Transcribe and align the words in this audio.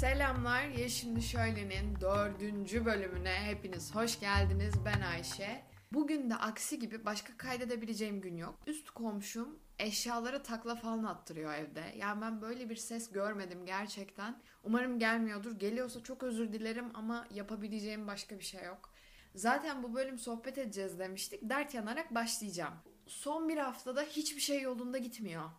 Selamlar. 0.00 0.64
Ya 0.64 0.88
Şimdi 0.88 1.22
Şöyle'nin 1.22 2.00
dördüncü 2.00 2.84
bölümüne 2.84 3.34
hepiniz 3.34 3.94
hoş 3.94 4.20
geldiniz. 4.20 4.74
Ben 4.84 5.00
Ayşe. 5.00 5.62
Bugün 5.92 6.30
de 6.30 6.34
aksi 6.34 6.78
gibi 6.78 7.04
başka 7.04 7.36
kaydedebileceğim 7.36 8.20
gün 8.20 8.36
yok. 8.36 8.58
Üst 8.66 8.90
komşum 8.90 9.58
eşyaları 9.78 10.42
takla 10.42 10.74
falan 10.74 11.04
attırıyor 11.04 11.54
evde. 11.54 11.94
Yani 11.98 12.20
ben 12.20 12.42
böyle 12.42 12.70
bir 12.70 12.76
ses 12.76 13.12
görmedim 13.12 13.66
gerçekten. 13.66 14.42
Umarım 14.64 14.98
gelmiyordur. 14.98 15.58
Geliyorsa 15.58 16.02
çok 16.02 16.22
özür 16.22 16.52
dilerim 16.52 16.90
ama 16.94 17.26
yapabileceğim 17.34 18.06
başka 18.06 18.38
bir 18.38 18.44
şey 18.44 18.64
yok. 18.64 18.94
Zaten 19.34 19.82
bu 19.82 19.94
bölüm 19.94 20.18
sohbet 20.18 20.58
edeceğiz 20.58 20.98
demiştik. 20.98 21.40
Dert 21.42 21.74
yanarak 21.74 22.14
başlayacağım. 22.14 22.74
Son 23.06 23.48
bir 23.48 23.56
haftada 23.56 24.02
hiçbir 24.02 24.40
şey 24.40 24.62
yolunda 24.62 24.98
gitmiyor. 24.98 25.50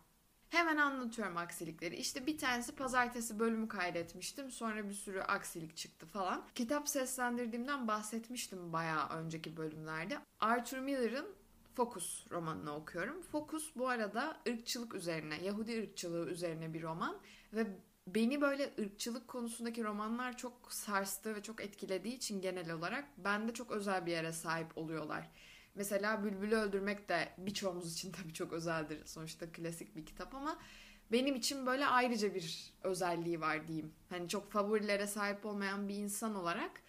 Hemen 0.52 0.76
anlatıyorum 0.76 1.36
aksilikleri. 1.36 1.96
İşte 1.96 2.26
bir 2.26 2.38
tanesi 2.38 2.74
pazartesi 2.74 3.38
bölümü 3.38 3.68
kaydetmiştim. 3.68 4.50
Sonra 4.50 4.88
bir 4.88 4.94
sürü 4.94 5.20
aksilik 5.20 5.76
çıktı 5.76 6.06
falan. 6.06 6.44
Kitap 6.54 6.88
seslendirdiğimden 6.88 7.88
bahsetmiştim 7.88 8.72
bayağı 8.72 9.08
önceki 9.08 9.56
bölümlerde. 9.56 10.18
Arthur 10.40 10.78
Miller'ın 10.78 11.26
Focus 11.74 12.30
romanını 12.30 12.74
okuyorum. 12.74 13.22
Focus 13.22 13.70
bu 13.76 13.88
arada 13.88 14.36
ırkçılık 14.48 14.94
üzerine, 14.94 15.44
Yahudi 15.44 15.82
ırkçılığı 15.82 16.30
üzerine 16.30 16.74
bir 16.74 16.82
roman. 16.82 17.18
Ve 17.52 17.66
beni 18.06 18.40
böyle 18.40 18.72
ırkçılık 18.80 19.28
konusundaki 19.28 19.84
romanlar 19.84 20.36
çok 20.36 20.52
sarstı 20.68 21.34
ve 21.34 21.42
çok 21.42 21.60
etkilediği 21.60 22.14
için 22.14 22.40
genel 22.40 22.70
olarak 22.70 23.04
bende 23.16 23.54
çok 23.54 23.70
özel 23.70 24.06
bir 24.06 24.12
yere 24.12 24.32
sahip 24.32 24.78
oluyorlar. 24.78 25.30
Mesela 25.74 26.24
Bülbül'ü 26.24 26.56
öldürmek 26.56 27.08
de 27.08 27.28
birçoğumuz 27.38 27.92
için 27.92 28.12
tabii 28.22 28.32
çok 28.32 28.52
özeldir. 28.52 29.06
Sonuçta 29.06 29.52
klasik 29.52 29.96
bir 29.96 30.06
kitap 30.06 30.34
ama 30.34 30.58
benim 31.12 31.34
için 31.34 31.66
böyle 31.66 31.86
ayrıca 31.86 32.34
bir 32.34 32.72
özelliği 32.82 33.40
var 33.40 33.68
diyeyim. 33.68 33.94
Hani 34.08 34.28
çok 34.28 34.52
favorilere 34.52 35.06
sahip 35.06 35.46
olmayan 35.46 35.88
bir 35.88 35.94
insan 35.94 36.34
olarak 36.34 36.82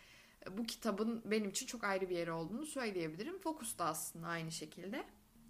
e, 0.47 0.57
bu 0.57 0.63
kitabın 0.63 1.21
benim 1.25 1.49
için 1.49 1.65
çok 1.65 1.83
ayrı 1.83 2.09
bir 2.09 2.15
yeri 2.15 2.31
olduğunu 2.31 2.65
söyleyebilirim. 2.65 3.39
Focus 3.39 3.77
da 3.77 3.85
aslında 3.85 4.27
aynı 4.27 4.51
şekilde. 4.51 5.05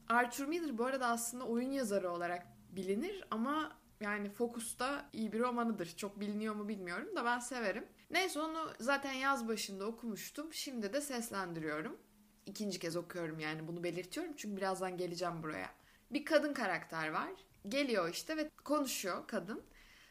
Arthur 0.07 0.45
Miller 0.45 0.77
bu 0.77 0.85
arada 0.85 1.07
aslında 1.07 1.45
oyun 1.45 1.71
yazarı 1.71 2.11
olarak 2.11 2.47
bilinir 2.69 3.23
ama 3.31 3.77
yani 4.01 4.29
Focus'ta 4.29 5.09
iyi 5.13 5.31
bir 5.31 5.39
romanıdır. 5.39 5.95
Çok 5.97 6.19
biliniyor 6.19 6.55
mu 6.55 6.67
bilmiyorum 6.67 7.15
da 7.15 7.25
ben 7.25 7.39
severim. 7.39 7.85
Neyse 8.09 8.39
onu 8.39 8.73
zaten 8.79 9.13
yaz 9.13 9.47
başında 9.47 9.85
okumuştum. 9.85 10.53
Şimdi 10.53 10.93
de 10.93 11.01
seslendiriyorum 11.01 11.97
ikinci 12.45 12.79
kez 12.79 12.95
okuyorum 12.95 13.39
yani 13.39 13.67
bunu 13.67 13.83
belirtiyorum 13.83 14.33
çünkü 14.37 14.57
birazdan 14.57 14.97
geleceğim 14.97 15.43
buraya. 15.43 15.69
Bir 16.11 16.25
kadın 16.25 16.53
karakter 16.53 17.09
var. 17.09 17.31
Geliyor 17.67 18.09
işte 18.09 18.37
ve 18.37 18.49
konuşuyor 18.63 19.27
kadın. 19.27 19.63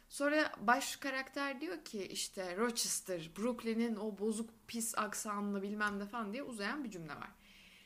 Sonra 0.08 0.52
baş 0.60 0.96
karakter 0.96 1.60
diyor 1.60 1.84
ki 1.84 2.06
işte 2.06 2.56
Rochester, 2.56 3.30
Brooklyn'in 3.38 3.96
o 3.96 4.18
bozuk 4.18 4.50
pis 4.68 4.98
aksanlı 4.98 5.62
bilmem 5.62 5.98
ne 5.98 6.06
falan 6.06 6.32
diye 6.32 6.42
uzayan 6.42 6.84
bir 6.84 6.90
cümle 6.90 7.14
var. 7.16 7.30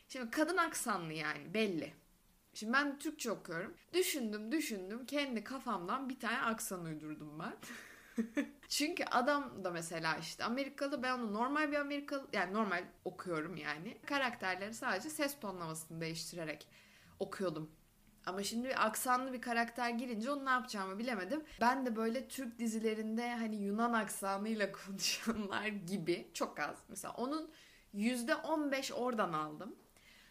Şimdi 0.09 0.31
kadın 0.31 0.57
aksanlı 0.57 1.13
yani 1.13 1.55
belli. 1.55 1.95
Şimdi 2.55 2.73
ben 2.73 2.99
Türkçe 2.99 3.31
okuyorum. 3.31 3.75
Düşündüm 3.93 4.53
düşündüm 4.53 5.07
kendi 5.07 5.45
kafamdan 5.45 6.09
bir 6.09 6.21
tane 6.21 6.39
aksan 6.39 6.85
uydurdum 6.85 7.39
ben. 7.39 7.57
Çünkü 8.69 9.05
adam 9.05 9.65
da 9.65 9.71
mesela 9.71 10.17
işte 10.17 10.45
Amerikalı 10.45 11.03
ben 11.03 11.19
onu 11.19 11.35
normal 11.35 11.73
bir 11.73 11.77
Amerikalı 11.77 12.27
yani 12.33 12.53
normal 12.53 12.85
okuyorum 13.05 13.57
yani. 13.57 13.99
Karakterleri 14.07 14.75
sadece 14.75 15.11
ses 15.11 15.41
tonlamasını 15.41 16.01
değiştirerek 16.01 16.69
okuyordum. 17.19 17.71
Ama 18.27 18.43
şimdi 18.43 18.69
bir 18.69 18.87
aksanlı 18.87 19.33
bir 19.33 19.41
karakter 19.41 19.91
girince 19.91 20.31
onu 20.31 20.45
ne 20.45 20.51
yapacağımı 20.51 20.99
bilemedim. 20.99 21.45
Ben 21.61 21.87
de 21.87 21.97
böyle 21.97 22.29
Türk 22.29 22.59
dizilerinde 22.59 23.37
hani 23.37 23.57
Yunan 23.57 23.93
aksanıyla 23.93 24.73
konuşanlar 24.87 25.67
gibi 25.67 26.31
çok 26.35 26.61
az. 26.61 26.79
Mesela 26.89 27.15
onun 27.15 27.51
%15 27.95 28.93
oradan 28.93 29.33
aldım. 29.33 29.77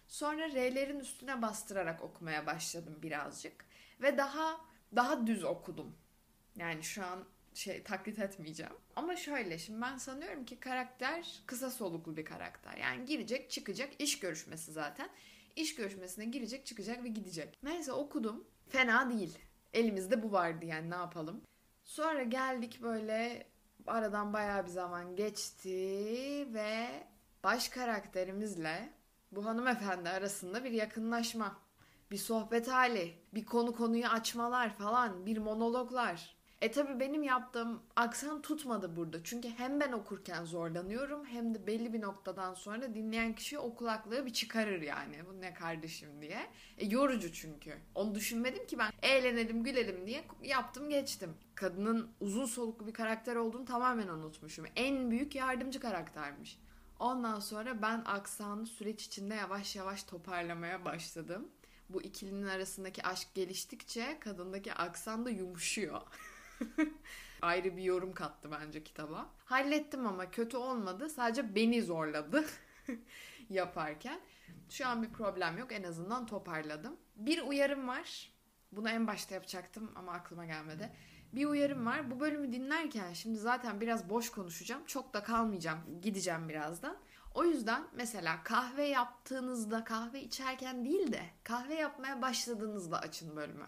Sonra 0.07 0.50
R'lerin 0.50 1.00
üstüne 1.00 1.41
bastırarak 1.41 2.02
okumaya 2.02 2.46
başladım 2.46 3.00
birazcık. 3.02 3.66
Ve 4.02 4.17
daha 4.17 4.62
daha 4.96 5.28
düz 5.28 5.44
okudum. 5.44 5.96
Yani 6.56 6.84
şu 6.84 7.06
an 7.06 7.25
şey 7.55 7.83
taklit 7.83 8.19
etmeyeceğim. 8.19 8.73
Ama 8.95 9.16
şöyle 9.16 9.59
şimdi 9.59 9.81
ben 9.81 9.97
sanıyorum 9.97 10.45
ki 10.45 10.59
karakter 10.59 11.41
kısa 11.45 11.69
soluklu 11.71 12.17
bir 12.17 12.25
karakter. 12.25 12.77
Yani 12.77 13.05
girecek 13.05 13.49
çıkacak 13.51 13.89
iş 13.99 14.19
görüşmesi 14.19 14.71
zaten. 14.71 15.09
İş 15.55 15.75
görüşmesine 15.75 16.25
girecek 16.25 16.66
çıkacak 16.66 17.03
ve 17.03 17.07
gidecek. 17.07 17.57
Neyse 17.63 17.91
okudum. 17.91 18.47
Fena 18.69 19.09
değil. 19.09 19.38
Elimizde 19.73 20.23
bu 20.23 20.31
vardı 20.31 20.66
yani 20.66 20.89
ne 20.89 20.95
yapalım. 20.95 21.41
Sonra 21.83 22.23
geldik 22.23 22.79
böyle 22.81 23.47
aradan 23.87 24.33
bayağı 24.33 24.66
bir 24.66 24.69
zaman 24.69 25.16
geçti 25.16 25.69
ve 26.53 26.87
baş 27.43 27.69
karakterimizle 27.69 28.89
bu 29.31 29.45
hanımefendi 29.45 30.09
arasında 30.09 30.63
bir 30.63 30.72
yakınlaşma, 30.72 31.59
bir 32.11 32.17
sohbet 32.17 32.67
hali, 32.67 33.13
bir 33.33 33.45
konu 33.45 33.75
konuyu 33.75 34.07
açmalar 34.07 34.73
falan, 34.77 35.25
bir 35.25 35.37
monologlar. 35.37 36.35
E 36.61 36.71
tabi 36.71 36.99
benim 36.99 37.23
yaptığım 37.23 37.81
aksan 37.95 38.41
tutmadı 38.41 38.95
burada. 38.95 39.23
Çünkü 39.23 39.49
hem 39.49 39.79
ben 39.79 39.91
okurken 39.91 40.45
zorlanıyorum 40.45 41.25
hem 41.25 41.55
de 41.55 41.67
belli 41.67 41.93
bir 41.93 42.01
noktadan 42.01 42.53
sonra 42.53 42.93
dinleyen 42.93 43.35
kişi 43.35 43.59
o 43.59 43.75
kulaklığı 43.75 44.25
bir 44.25 44.33
çıkarır 44.33 44.81
yani. 44.81 45.16
Bu 45.27 45.41
ne 45.41 45.53
kardeşim 45.53 46.21
diye. 46.21 46.49
E 46.77 46.85
yorucu 46.85 47.33
çünkü. 47.33 47.77
Onu 47.95 48.16
düşünmedim 48.16 48.67
ki 48.67 48.77
ben. 48.77 48.91
Eğlenelim 49.01 49.63
gülelim 49.63 50.07
diye 50.07 50.23
yaptım 50.43 50.89
geçtim. 50.89 51.33
Kadının 51.55 52.11
uzun 52.19 52.45
soluklu 52.45 52.87
bir 52.87 52.93
karakter 52.93 53.35
olduğunu 53.35 53.66
tamamen 53.66 54.07
unutmuşum. 54.07 54.66
En 54.75 55.11
büyük 55.11 55.35
yardımcı 55.35 55.79
karaktermiş. 55.79 56.59
Ondan 56.99 57.39
sonra 57.39 57.81
ben 57.81 58.01
aksanı 58.05 58.66
süreç 58.66 59.05
içinde 59.05 59.35
yavaş 59.35 59.75
yavaş 59.75 60.03
toparlamaya 60.03 60.85
başladım. 60.85 61.47
Bu 61.89 62.01
ikilinin 62.01 62.47
arasındaki 62.47 63.03
aşk 63.03 63.27
geliştikçe 63.33 64.17
kadındaki 64.19 64.73
aksan 64.73 65.25
da 65.25 65.29
yumuşuyor. 65.29 66.01
Ayrı 67.41 67.77
bir 67.77 67.83
yorum 67.83 68.13
kattı 68.13 68.49
bence 68.51 68.83
kitaba. 68.83 69.29
Hallettim 69.45 70.07
ama 70.07 70.31
kötü 70.31 70.57
olmadı. 70.57 71.09
Sadece 71.09 71.55
beni 71.55 71.81
zorladı 71.81 72.45
yaparken. 73.49 74.19
Şu 74.69 74.88
an 74.88 75.03
bir 75.03 75.09
problem 75.09 75.57
yok. 75.57 75.71
En 75.71 75.83
azından 75.83 76.25
toparladım. 76.25 76.97
Bir 77.16 77.41
uyarım 77.41 77.88
var. 77.88 78.31
Bunu 78.71 78.89
en 78.89 79.07
başta 79.07 79.35
yapacaktım 79.35 79.91
ama 79.95 80.11
aklıma 80.11 80.45
gelmedi. 80.45 80.91
Bir 81.33 81.45
uyarım 81.45 81.85
var. 81.85 82.11
Bu 82.11 82.19
bölümü 82.19 82.53
dinlerken 82.53 83.13
şimdi 83.13 83.37
zaten 83.37 83.81
biraz 83.81 84.09
boş 84.09 84.29
konuşacağım. 84.29 84.85
Çok 84.85 85.13
da 85.13 85.23
kalmayacağım. 85.23 85.79
Gideceğim 86.01 86.49
birazdan. 86.49 86.97
O 87.33 87.45
yüzden 87.45 87.83
mesela 87.93 88.43
kahve 88.43 88.83
yaptığınızda 88.83 89.83
kahve 89.83 90.22
içerken 90.22 90.85
değil 90.85 91.11
de 91.11 91.22
kahve 91.43 91.75
yapmaya 91.75 92.22
başladığınızda 92.22 92.99
açın 92.99 93.35
bölümü. 93.35 93.67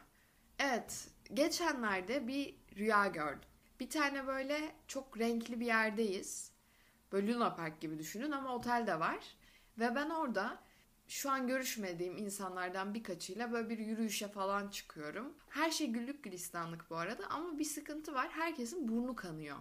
Evet, 0.59 1.07
geçenlerde 1.33 2.27
bir 2.27 2.55
rüya 2.77 3.07
gördüm. 3.07 3.49
Bir 3.79 3.89
tane 3.89 4.27
böyle 4.27 4.71
çok 4.87 5.19
renkli 5.19 5.59
bir 5.59 5.65
yerdeyiz. 5.65 6.51
Böyle 7.11 7.33
Luna 7.33 7.55
Park 7.55 7.81
gibi 7.81 7.99
düşünün 7.99 8.31
ama 8.31 8.55
otel 8.55 8.87
de 8.87 8.99
var. 8.99 9.35
Ve 9.79 9.95
ben 9.95 10.09
orada 10.09 10.59
şu 11.07 11.31
an 11.31 11.47
görüşmediğim 11.47 12.17
insanlardan 12.17 12.93
birkaçıyla 12.93 13.51
böyle 13.51 13.69
bir 13.69 13.77
yürüyüşe 13.77 14.27
falan 14.27 14.67
çıkıyorum. 14.67 15.33
Her 15.49 15.71
şey 15.71 15.87
güllük 15.87 16.23
gülistanlık 16.23 16.89
bu 16.89 16.95
arada 16.95 17.27
ama 17.29 17.59
bir 17.59 17.63
sıkıntı 17.63 18.13
var. 18.13 18.29
Herkesin 18.29 18.87
burnu 18.87 19.15
kanıyor. 19.15 19.57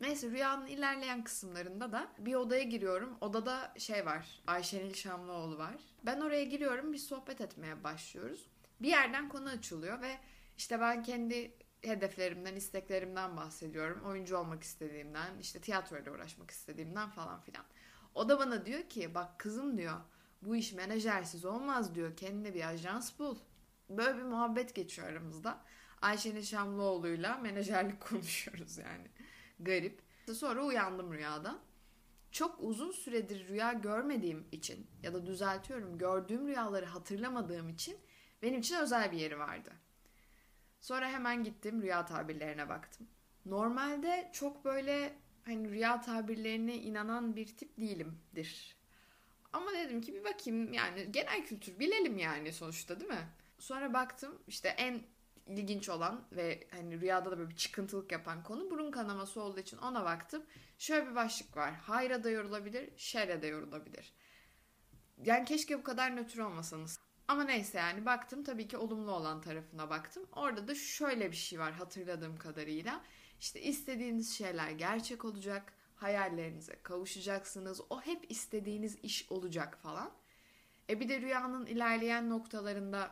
Neyse 0.00 0.30
rüyanın 0.30 0.66
ilerleyen 0.66 1.24
kısımlarında 1.24 1.92
da 1.92 2.08
bir 2.18 2.34
odaya 2.34 2.62
giriyorum. 2.62 3.16
Odada 3.20 3.74
şey 3.78 4.06
var. 4.06 4.42
Ayşenil 4.46 4.94
Şamlıoğlu 4.94 5.58
var. 5.58 5.76
Ben 6.06 6.20
oraya 6.20 6.44
giriyorum. 6.44 6.92
Bir 6.92 6.98
sohbet 6.98 7.40
etmeye 7.40 7.84
başlıyoruz. 7.84 8.46
Bir 8.80 8.88
yerden 8.88 9.28
konu 9.28 9.48
açılıyor 9.48 10.02
ve 10.02 10.18
işte 10.58 10.80
ben 10.80 11.02
kendi 11.02 11.54
hedeflerimden, 11.82 12.56
isteklerimden 12.56 13.36
bahsediyorum. 13.36 14.04
Oyuncu 14.04 14.36
olmak 14.36 14.62
istediğimden, 14.62 15.38
işte 15.38 15.60
tiyatroyla 15.60 16.12
uğraşmak 16.12 16.50
istediğimden 16.50 17.10
falan 17.10 17.40
filan. 17.40 17.64
O 18.14 18.28
da 18.28 18.38
bana 18.38 18.66
diyor 18.66 18.82
ki 18.82 19.14
bak 19.14 19.38
kızım 19.38 19.78
diyor 19.78 20.00
bu 20.42 20.56
iş 20.56 20.72
menajersiz 20.72 21.44
olmaz 21.44 21.94
diyor. 21.94 22.16
Kendine 22.16 22.54
bir 22.54 22.68
ajans 22.68 23.18
bul. 23.18 23.38
Böyle 23.90 24.18
bir 24.18 24.22
muhabbet 24.22 24.74
geçiyor 24.74 25.08
aramızda. 25.08 25.64
Ayşe'nin 26.02 26.40
Şamlıoğlu'yla 26.40 27.36
menajerlik 27.36 28.00
konuşuyoruz 28.08 28.78
yani. 28.78 29.08
Garip. 29.60 30.02
Sonra 30.34 30.64
uyandım 30.64 31.12
rüyadan. 31.12 31.58
Çok 32.32 32.56
uzun 32.60 32.90
süredir 32.90 33.48
rüya 33.48 33.72
görmediğim 33.72 34.48
için 34.52 34.86
ya 35.02 35.14
da 35.14 35.26
düzeltiyorum 35.26 35.98
gördüğüm 35.98 36.48
rüyaları 36.48 36.86
hatırlamadığım 36.86 37.68
için 37.68 37.96
benim 38.42 38.60
için 38.60 38.76
özel 38.76 39.12
bir 39.12 39.18
yeri 39.18 39.38
vardı. 39.38 39.72
Sonra 40.80 41.08
hemen 41.08 41.44
gittim 41.44 41.82
rüya 41.82 42.06
tabirlerine 42.06 42.68
baktım. 42.68 43.08
Normalde 43.46 44.30
çok 44.32 44.64
böyle 44.64 45.14
hani 45.44 45.70
rüya 45.70 46.00
tabirlerine 46.00 46.76
inanan 46.76 47.36
bir 47.36 47.56
tip 47.56 47.78
değilimdir. 47.78 48.76
Ama 49.52 49.72
dedim 49.72 50.00
ki 50.00 50.14
bir 50.14 50.24
bakayım 50.24 50.72
yani 50.72 51.12
genel 51.12 51.44
kültür 51.44 51.78
bilelim 51.78 52.18
yani 52.18 52.52
sonuçta 52.52 53.00
değil 53.00 53.10
mi? 53.10 53.28
Sonra 53.58 53.94
baktım 53.94 54.42
işte 54.46 54.68
en 54.68 55.00
ilginç 55.46 55.88
olan 55.88 56.24
ve 56.32 56.68
hani 56.70 57.00
rüyada 57.00 57.30
da 57.30 57.38
böyle 57.38 57.50
bir 57.50 57.56
çıkıntılık 57.56 58.12
yapan 58.12 58.42
konu 58.42 58.70
burun 58.70 58.90
kanaması 58.90 59.40
olduğu 59.40 59.60
için 59.60 59.76
ona 59.76 60.04
baktım. 60.04 60.42
Şöyle 60.78 61.10
bir 61.10 61.14
başlık 61.14 61.56
var. 61.56 61.74
Hayra 61.74 62.24
da 62.24 62.30
yorulabilir, 62.30 62.90
şerre 62.96 63.42
de 63.42 63.46
yorulabilir. 63.46 64.12
Yani 65.24 65.44
keşke 65.44 65.78
bu 65.78 65.82
kadar 65.82 66.16
nötr 66.16 66.38
olmasanız. 66.38 67.00
Ama 67.28 67.44
neyse 67.44 67.78
yani 67.78 68.06
baktım 68.06 68.44
tabii 68.44 68.68
ki 68.68 68.76
olumlu 68.76 69.12
olan 69.12 69.40
tarafına 69.40 69.90
baktım. 69.90 70.26
Orada 70.32 70.68
da 70.68 70.74
şöyle 70.74 71.30
bir 71.30 71.36
şey 71.36 71.58
var 71.58 71.72
hatırladığım 71.72 72.36
kadarıyla. 72.36 73.00
İşte 73.40 73.62
istediğiniz 73.62 74.34
şeyler 74.34 74.70
gerçek 74.70 75.24
olacak. 75.24 75.72
Hayallerinize 75.96 76.76
kavuşacaksınız. 76.82 77.80
O 77.90 78.00
hep 78.00 78.30
istediğiniz 78.30 78.98
iş 79.02 79.32
olacak 79.32 79.78
falan. 79.82 80.10
E 80.90 81.00
bir 81.00 81.08
de 81.08 81.20
rüyanın 81.20 81.66
ilerleyen 81.66 82.30
noktalarında 82.30 83.10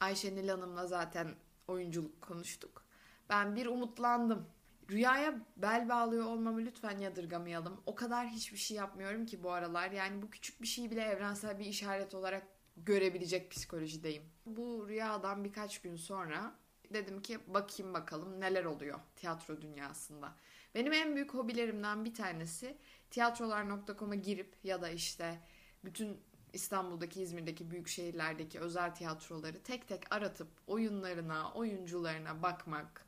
Ayşenil 0.00 0.48
Hanım'la 0.48 0.86
zaten 0.86 1.34
oyunculuk 1.68 2.22
konuştuk. 2.22 2.84
Ben 3.28 3.56
bir 3.56 3.66
umutlandım. 3.66 4.46
Rüyaya 4.90 5.34
bel 5.56 5.88
bağlıyor 5.88 6.26
olmamı 6.26 6.58
lütfen 6.58 6.98
yadırgamayalım. 6.98 7.82
O 7.86 7.94
kadar 7.94 8.28
hiçbir 8.28 8.58
şey 8.58 8.76
yapmıyorum 8.76 9.26
ki 9.26 9.42
bu 9.42 9.52
aralar. 9.52 9.90
Yani 9.90 10.22
bu 10.22 10.30
küçük 10.30 10.62
bir 10.62 10.66
şey 10.66 10.90
bile 10.90 11.02
evrensel 11.02 11.58
bir 11.58 11.64
işaret 11.64 12.14
olarak 12.14 12.46
görebilecek 12.76 13.50
psikolojideyim. 13.50 14.22
Bu 14.46 14.88
rüyadan 14.88 15.44
birkaç 15.44 15.80
gün 15.80 15.96
sonra 15.96 16.54
dedim 16.94 17.22
ki 17.22 17.38
bakayım 17.46 17.94
bakalım 17.94 18.40
neler 18.40 18.64
oluyor 18.64 19.00
tiyatro 19.16 19.62
dünyasında. 19.62 20.34
Benim 20.74 20.92
en 20.92 21.14
büyük 21.14 21.34
hobilerimden 21.34 22.04
bir 22.04 22.14
tanesi 22.14 22.78
tiyatrolar.com'a 23.10 24.14
girip 24.14 24.56
ya 24.64 24.82
da 24.82 24.88
işte 24.88 25.40
bütün 25.84 26.20
İstanbul'daki, 26.52 27.22
İzmir'deki 27.22 27.70
büyük 27.70 27.88
şehirlerdeki 27.88 28.60
özel 28.60 28.94
tiyatroları 28.94 29.62
tek 29.62 29.88
tek 29.88 30.14
aratıp 30.14 30.48
oyunlarına, 30.66 31.52
oyuncularına 31.52 32.42
bakmak, 32.42 33.06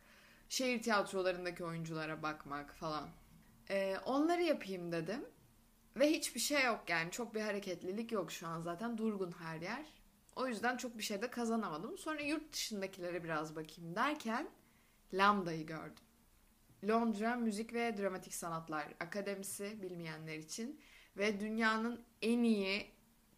şehir 0.49 0.83
tiyatrolarındaki 0.83 1.65
oyunculara 1.65 2.23
bakmak 2.23 2.75
falan. 2.75 3.09
Ee, 3.71 3.97
onları 4.05 4.43
yapayım 4.43 4.93
dedim. 4.93 5.25
Ve 5.97 6.11
hiçbir 6.11 6.41
şey 6.41 6.65
yok 6.65 6.85
yani 6.89 7.11
çok 7.11 7.35
bir 7.35 7.41
hareketlilik 7.41 8.13
yok 8.13 8.33
şu 8.33 8.47
an 8.47 8.61
zaten 8.61 8.99
durgun 8.99 9.33
her 9.33 9.61
yer. 9.61 9.87
O 10.37 10.47
yüzden 10.47 10.77
çok 10.77 10.99
bir 10.99 11.03
şey 11.03 11.23
de 11.23 11.31
kazanamadım. 11.31 11.99
Sonra 11.99 12.21
yurt 12.21 12.53
dışındakilere 12.53 13.25
biraz 13.25 13.57
bakayım 13.57 13.95
derken 13.95 14.49
Lambda'yı 15.13 15.67
gördüm. 15.67 16.05
Londra 16.89 17.37
Müzik 17.37 17.75
ve 17.75 17.97
Dramatik 17.99 18.35
Sanatlar 18.35 18.95
Akademisi 19.01 19.83
bilmeyenler 19.83 20.39
için 20.39 20.81
ve 21.17 21.41
dünyanın 21.41 22.05
en 22.23 22.43
iyi 22.43 22.91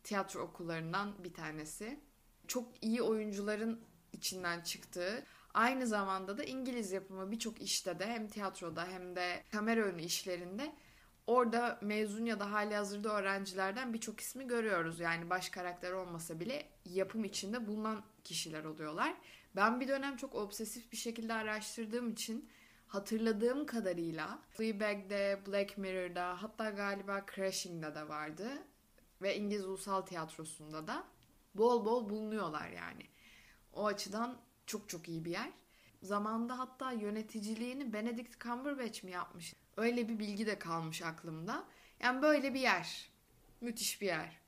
tiyatro 0.03 0.41
okullarından 0.41 1.25
bir 1.25 1.35
tanesi. 1.35 2.01
Çok 2.49 2.69
iyi 2.83 3.03
oyuncuların 3.03 3.81
içinden 4.13 4.61
çıktığı, 4.61 5.25
aynı 5.55 5.87
zamanda 5.87 6.39
da 6.39 6.45
İngiliz 6.45 6.93
yapımı 6.93 7.31
birçok 7.31 7.63
işte 7.63 7.99
de 7.99 8.07
hem 8.07 8.29
tiyatroda 8.29 8.87
hem 8.87 9.17
de 9.17 9.43
kamera 9.53 9.81
önü 9.81 10.03
işlerinde 10.03 10.73
orada 11.27 11.79
mezun 11.83 12.27
ya 12.27 12.41
da 12.41 12.53
hali 12.53 12.75
hazırda 12.75 13.19
öğrencilerden 13.19 13.95
birçok 13.95 14.21
ismi 14.21 14.47
görüyoruz. 14.47 15.01
Yani 15.01 15.31
baş 15.31 15.49
karakter 15.49 15.93
olmasa 15.93 16.41
bile 16.41 16.69
yapım 16.85 17.25
içinde 17.25 17.67
bulunan 17.67 18.03
kişiler 18.25 18.65
oluyorlar. 18.65 19.15
Ben 19.57 19.81
bir 19.81 19.89
dönem 19.89 20.17
çok 20.17 20.35
obsesif 20.35 20.93
bir 20.93 20.97
şekilde 20.97 21.35
araştırdığım 21.35 22.11
için 22.13 22.51
hatırladığım 22.87 23.67
kadarıyla 23.67 24.39
Fleabag'de, 24.51 25.41
Black 25.47 25.79
Mirror'da 25.79 26.43
hatta 26.43 26.71
galiba 26.71 27.27
Crashing'de 27.35 27.95
de 27.95 28.09
vardı 28.09 28.49
ve 29.23 29.37
İngiliz 29.37 29.67
Ulusal 29.67 30.03
Tiyatrosu'nda 30.03 30.87
da 30.87 31.05
bol 31.55 31.85
bol 31.85 32.11
bulunuyorlar 32.11 32.69
yani. 32.69 33.03
O 33.73 33.87
açıdan 33.87 34.39
çok 34.67 34.89
çok 34.89 35.09
iyi 35.09 35.25
bir 35.25 35.31
yer. 35.31 35.51
Zamanında 36.03 36.59
hatta 36.59 36.93
yöneticiliğini 36.93 37.93
Benedict 37.93 38.41
Cumberbatch 38.41 39.05
mi 39.05 39.11
yapmış? 39.11 39.55
Öyle 39.77 40.09
bir 40.09 40.19
bilgi 40.19 40.47
de 40.47 40.59
kalmış 40.59 41.03
aklımda. 41.03 41.65
Yani 42.01 42.23
böyle 42.23 42.55
bir 42.55 42.61
yer. 42.61 43.11
Müthiş 43.61 44.01
bir 44.01 44.07
yer. 44.07 44.41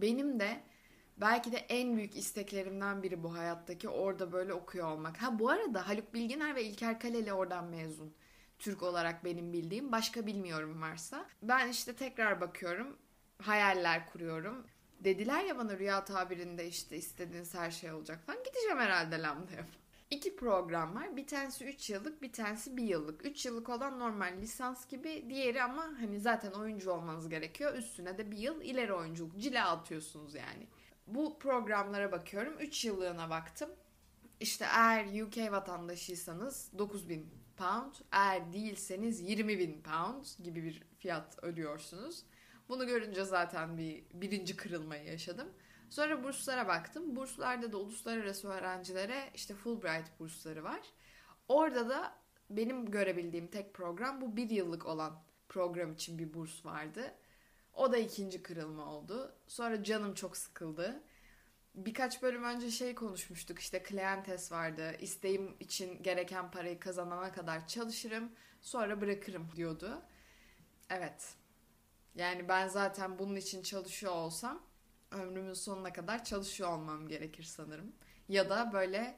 Benim 0.00 0.40
de 0.40 0.60
belki 1.16 1.52
de 1.52 1.56
en 1.56 1.96
büyük 1.96 2.16
isteklerimden 2.16 3.02
biri 3.02 3.22
bu 3.22 3.34
hayattaki 3.36 3.88
orada 3.88 4.32
böyle 4.32 4.52
okuyor 4.54 4.88
olmak. 4.88 5.22
Ha 5.22 5.38
bu 5.38 5.50
arada 5.50 5.88
Haluk 5.88 6.14
Bilginer 6.14 6.54
ve 6.54 6.64
İlker 6.64 7.00
Kaleli 7.00 7.32
oradan 7.32 7.64
mezun. 7.64 8.14
Türk 8.58 8.82
olarak 8.82 9.24
benim 9.24 9.52
bildiğim. 9.52 9.92
Başka 9.92 10.26
bilmiyorum 10.26 10.82
varsa. 10.82 11.26
Ben 11.42 11.68
işte 11.68 11.96
tekrar 11.96 12.40
bakıyorum. 12.40 12.96
Hayaller 13.42 14.06
kuruyorum. 14.06 14.66
Dediler 15.00 15.44
ya 15.44 15.58
bana 15.58 15.78
rüya 15.78 16.04
tabirinde 16.04 16.66
işte 16.66 16.96
istediğiniz 16.96 17.54
her 17.54 17.70
şey 17.70 17.92
olacak 17.92 18.20
falan. 18.26 18.44
Gideceğim 18.44 18.78
herhalde 18.78 19.22
lambdaya 19.22 19.66
İki 20.10 20.36
program 20.36 20.94
var. 20.94 21.16
Bir 21.16 21.26
tanesi 21.26 21.64
3 21.64 21.90
yıllık, 21.90 22.22
bir 22.22 22.32
tanesi 22.32 22.76
1 22.76 22.82
yıllık. 22.82 23.26
3 23.26 23.46
yıllık 23.46 23.68
olan 23.68 23.98
normal 23.98 24.36
lisans 24.40 24.88
gibi. 24.88 25.26
Diğeri 25.28 25.62
ama 25.62 25.82
hani 26.00 26.20
zaten 26.20 26.52
oyuncu 26.52 26.90
olmanız 26.90 27.28
gerekiyor. 27.28 27.74
Üstüne 27.74 28.18
de 28.18 28.30
bir 28.30 28.36
yıl 28.36 28.62
ileri 28.62 28.92
oyunculuk. 28.92 29.38
Cila 29.38 29.70
atıyorsunuz 29.70 30.34
yani. 30.34 30.66
Bu 31.06 31.38
programlara 31.38 32.12
bakıyorum. 32.12 32.58
3 32.60 32.84
yıllığına 32.84 33.30
baktım. 33.30 33.70
İşte 34.40 34.64
eğer 34.64 35.22
UK 35.22 35.52
vatandaşıysanız 35.52 36.70
9000 36.78 37.30
pound. 37.56 37.94
Eğer 38.12 38.52
değilseniz 38.52 39.20
20 39.20 39.58
bin 39.58 39.82
pound 39.82 40.24
gibi 40.42 40.64
bir 40.64 40.82
fiyat 40.98 41.44
ödüyorsunuz. 41.44 42.24
Bunu 42.68 42.86
görünce 42.86 43.24
zaten 43.24 43.78
bir 43.78 44.04
birinci 44.14 44.56
kırılmayı 44.56 45.04
yaşadım. 45.04 45.48
Sonra 45.90 46.24
burslara 46.24 46.68
baktım. 46.68 47.16
Burslarda 47.16 47.72
da 47.72 47.76
uluslararası 47.76 48.48
öğrencilere 48.48 49.30
işte 49.34 49.54
Fulbright 49.54 50.20
bursları 50.20 50.64
var. 50.64 50.80
Orada 51.48 51.88
da 51.88 52.14
benim 52.50 52.90
görebildiğim 52.90 53.46
tek 53.46 53.74
program 53.74 54.20
bu 54.20 54.36
bir 54.36 54.50
yıllık 54.50 54.86
olan 54.86 55.22
program 55.48 55.92
için 55.92 56.18
bir 56.18 56.34
burs 56.34 56.66
vardı. 56.66 57.14
O 57.74 57.92
da 57.92 57.98
ikinci 57.98 58.42
kırılma 58.42 58.86
oldu. 58.86 59.34
Sonra 59.46 59.84
canım 59.84 60.14
çok 60.14 60.36
sıkıldı. 60.36 61.02
Birkaç 61.74 62.22
bölüm 62.22 62.44
önce 62.44 62.70
şey 62.70 62.94
konuşmuştuk 62.94 63.58
işte 63.58 63.82
Kleantes 63.82 64.52
vardı. 64.52 64.96
İsteğim 65.00 65.56
için 65.60 66.02
gereken 66.02 66.50
parayı 66.50 66.80
kazanana 66.80 67.32
kadar 67.32 67.66
çalışırım 67.66 68.32
sonra 68.60 69.00
bırakırım 69.00 69.48
diyordu. 69.56 70.02
Evet. 70.90 71.34
Yani 72.14 72.48
ben 72.48 72.68
zaten 72.68 73.18
bunun 73.18 73.36
için 73.36 73.62
çalışıyor 73.62 74.12
olsam 74.12 74.69
ömrümün 75.10 75.54
sonuna 75.54 75.92
kadar 75.92 76.24
çalışıyor 76.24 76.70
olmam 76.70 77.08
gerekir 77.08 77.42
sanırım. 77.42 77.92
Ya 78.28 78.50
da 78.50 78.72
böyle 78.72 79.16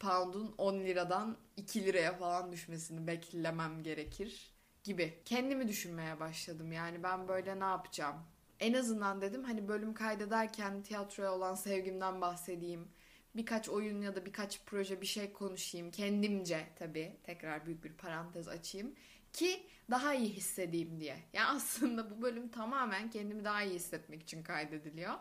pound'un 0.00 0.54
10 0.58 0.74
liradan 0.80 1.36
2 1.56 1.84
liraya 1.86 2.12
falan 2.18 2.52
düşmesini 2.52 3.06
beklemem 3.06 3.82
gerekir 3.82 4.54
gibi. 4.84 5.22
Kendimi 5.24 5.68
düşünmeye 5.68 6.20
başladım 6.20 6.72
yani 6.72 7.02
ben 7.02 7.28
böyle 7.28 7.60
ne 7.60 7.64
yapacağım? 7.64 8.16
En 8.60 8.72
azından 8.74 9.20
dedim 9.20 9.44
hani 9.44 9.68
bölüm 9.68 9.94
kaydederken 9.94 10.82
tiyatroya 10.82 11.32
olan 11.34 11.54
sevgimden 11.54 12.20
bahsedeyim. 12.20 12.88
Birkaç 13.36 13.68
oyun 13.68 14.00
ya 14.02 14.16
da 14.16 14.26
birkaç 14.26 14.60
proje 14.66 15.00
bir 15.00 15.06
şey 15.06 15.32
konuşayım. 15.32 15.90
Kendimce 15.90 16.66
tabii 16.78 17.16
tekrar 17.24 17.66
büyük 17.66 17.84
bir 17.84 17.92
parantez 17.92 18.48
açayım. 18.48 18.94
Ki 19.34 19.66
daha 19.90 20.14
iyi 20.14 20.28
hissedeyim 20.28 21.00
diye. 21.00 21.18
Yani 21.32 21.46
aslında 21.46 22.10
bu 22.10 22.22
bölüm 22.22 22.48
tamamen 22.48 23.10
kendimi 23.10 23.44
daha 23.44 23.62
iyi 23.62 23.74
hissetmek 23.74 24.22
için 24.22 24.42
kaydediliyor. 24.42 25.14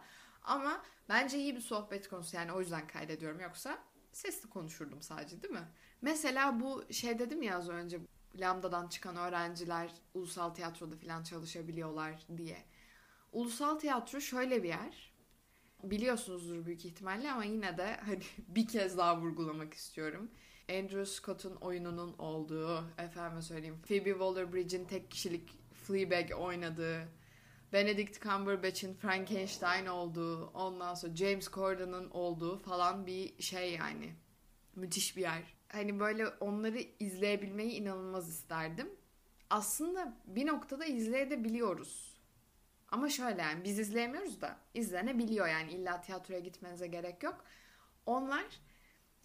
Ama 0.44 0.84
bence 1.10 1.38
iyi 1.38 1.56
bir 1.56 1.62
sohbet 1.62 2.10
konusu 2.10 2.36
yani 2.36 2.52
o 2.52 2.60
yüzden 2.60 2.88
kaydediyorum. 2.88 3.40
Yoksa 3.40 3.80
sesli 4.12 4.50
konuşurdum 4.50 5.02
sadece 5.02 5.42
değil 5.42 5.54
mi? 5.54 5.68
Mesela 6.02 6.60
bu 6.60 6.94
şey 6.94 7.20
dedim 7.20 7.42
ya 7.42 7.58
az 7.58 7.70
önce 7.70 8.00
Lambda'dan 8.36 8.88
çıkan 8.88 9.16
öğrenciler 9.16 9.92
ulusal 10.14 10.50
tiyatroda 10.50 10.98
falan 10.98 11.24
çalışabiliyorlar 11.24 12.28
diye. 12.38 12.66
Ulusal 13.32 13.80
tiyatro 13.80 14.22
şöyle 14.22 14.64
bir 14.64 14.70
yer. 14.70 15.14
Biliyorsunuzdur 15.84 16.66
büyük 16.66 16.86
ihtimalle 16.86 17.32
ama 17.32 17.46
yine 17.46 17.78
de 17.78 17.98
hani 18.06 18.24
bir 18.48 18.68
kez 18.68 18.98
daha 18.98 19.22
vurgulamak 19.22 19.74
istiyorum. 19.74 20.32
Andrew 20.70 21.06
Scott'un 21.06 21.56
oyununun 21.56 22.18
olduğu, 22.18 22.84
efendim 22.98 23.42
söyleyeyim, 23.42 23.82
Phoebe 23.88 24.10
Waller-Bridge'in 24.10 24.86
tek 24.86 25.12
kişilik 25.12 25.50
Fleabag 25.74 26.32
oynadığı, 26.40 27.08
Benedict 27.74 28.22
Cumberbatch'in 28.22 28.94
Frankenstein 28.94 29.86
olduğu, 29.86 30.48
ondan 30.48 30.94
sonra 30.94 31.16
James 31.16 31.52
Corden'ın 31.52 32.10
olduğu 32.10 32.60
falan 32.60 33.06
bir 33.08 33.42
şey 33.42 33.74
yani. 33.74 34.14
Müthiş 34.76 35.18
bir 35.18 35.22
yer. 35.22 35.44
Hani 35.70 36.00
böyle 36.00 36.28
onları 36.28 36.80
izleyebilmeyi 37.00 37.72
inanılmaz 37.72 38.30
isterdim. 38.30 38.90
Aslında 39.50 40.18
bir 40.26 40.48
noktada 40.48 40.86
izleyebiliyoruz. 40.86 42.14
Ama 42.90 43.10
şöyle 43.10 43.42
yani 43.42 43.64
biz 43.64 43.80
izleyemiyoruz 43.80 44.42
da 44.42 44.58
izlenebiliyor 44.74 45.48
yani 45.48 45.72
illa 45.72 46.02
tiyatroya 46.02 46.40
gitmenize 46.40 46.88
gerek 46.88 47.24
yok. 47.24 47.44
Onlar 48.06 48.46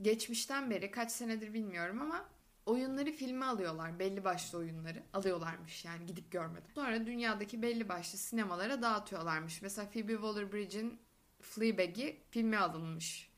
geçmişten 0.02 0.70
beri 0.70 0.90
kaç 0.90 1.12
senedir 1.12 1.54
bilmiyorum 1.54 2.00
ama 2.02 2.28
oyunları 2.66 3.12
filme 3.12 3.46
alıyorlar. 3.46 3.98
Belli 3.98 4.24
başlı 4.24 4.58
oyunları 4.58 5.02
alıyorlarmış 5.12 5.84
yani 5.84 6.06
gidip 6.06 6.30
görmedim. 6.30 6.70
Sonra 6.74 7.06
dünyadaki 7.06 7.62
belli 7.62 7.88
başlı 7.88 8.18
sinemalara 8.18 8.82
dağıtıyorlarmış. 8.82 9.62
Mesela 9.62 9.90
Phoebe 9.90 10.12
Waller-Bridge'in 10.12 10.98
Fleabag'i 11.40 12.20
filme 12.30 12.58
alınmış. 12.58 13.28